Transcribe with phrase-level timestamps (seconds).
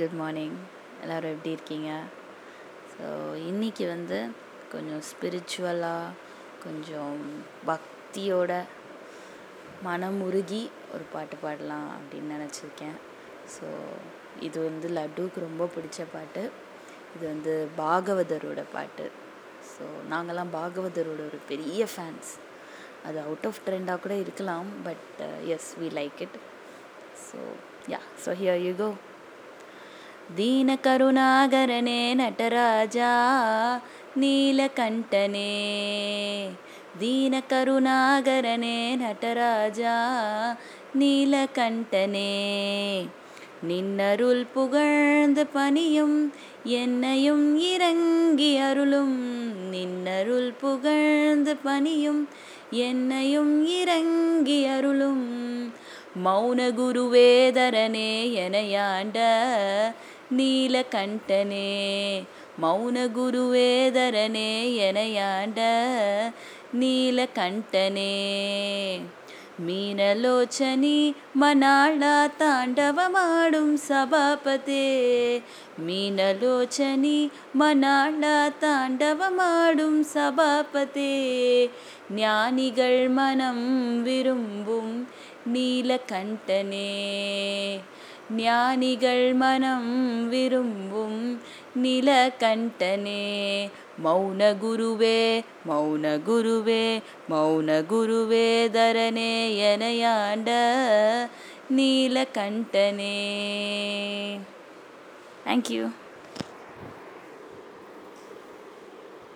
[0.00, 0.56] Good morning
[1.02, 1.90] எல்லோரும் எப்படி இருக்கீங்க?
[2.92, 3.06] ஸோ
[3.50, 4.18] இன்றைக்கி வந்து
[4.72, 6.14] கொஞ்சம் ஸ்பிரிச்சுவலாக
[6.64, 7.18] கொஞ்சம்
[7.70, 8.52] பக்தியோட
[9.86, 10.62] மனம் உருகி
[10.94, 12.96] ஒரு பாட்டு பாடலாம் அப்படின்னு நினச்சிருக்கேன்.
[13.54, 13.68] ஸோ
[14.46, 16.42] இது வந்து லட்டுவுக்கு ரொம்ப பிடிச்ச பாட்டு.
[17.14, 19.06] இது வந்து பாகவதரோட பாட்டு.
[19.72, 22.30] ஸோ நாங்கள்லாம் பாகவதரோட ஒரு பெரிய ஃபேன்ஸ்
[23.06, 25.20] அது அவுட் ஆஃப் ட்ரெண்டாக கூட இருக்கலாம் but
[25.54, 26.36] as we like it
[27.26, 27.38] so
[27.92, 28.88] yeah so here you go
[30.36, 33.12] दीनकरुणागरणे Nataraja
[34.20, 35.48] नीलकण्ठने
[37.00, 39.96] दीनकरुणागरणे नटराजा
[40.98, 42.30] நீலகண்டனே.
[43.68, 46.32] நின்னருள் புகழ்ந்து பணியும்
[46.64, 49.20] என்னையும் இறங்கி அருளும்.
[49.70, 52.28] நின்னருள் புகழ்ந்து பணியும்
[52.70, 55.40] என்னையும் இறங்கி அருளும்.
[56.24, 59.18] மௌன குருவேதரனே எனையாண்ட
[60.37, 61.67] நீலகண்டனே
[62.61, 65.59] மௌன குருவேதரனே எனையாண்ட
[66.79, 68.13] நீலகண்டனே
[69.67, 70.97] ಮೀನಲೋಚನಿ
[71.35, 72.01] ಮನಾಳ
[72.39, 74.83] ತಾಂಡವಮಾಡುಂ ಸಭಾಪತೆ
[75.87, 77.19] ಮೀನಲೋಚನಿ
[77.55, 78.23] ಮನಾಳ
[78.63, 81.15] தாண்டவமாடும் சபாபதே
[82.17, 83.65] ஞானிகள் மனம்
[84.03, 84.93] விரும்பும்
[85.54, 87.00] நீலகண்டனே.
[88.36, 91.40] ஞானிகள் மனம் விரும்பும்
[91.82, 93.70] நிலகண்டனே.
[94.04, 100.50] மௌன குருவே மௌன குருவே மௌன குருவே தரனே எனையாண்ட
[101.76, 103.28] நீலகண்டனே.
[105.46, 105.90] தேங்க்யூ